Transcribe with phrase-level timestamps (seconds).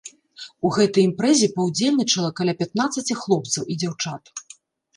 [0.67, 4.23] У гэтай імпрэзе паўдзельнічала каля пятнаццаці хлопцаў і дзяўчат.